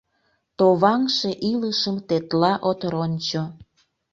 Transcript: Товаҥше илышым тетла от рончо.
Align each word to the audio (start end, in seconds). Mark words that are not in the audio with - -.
Товаҥше 0.57 1.31
илышым 1.51 1.95
тетла 2.07 2.53
от 2.69 2.79
рончо. 2.91 3.41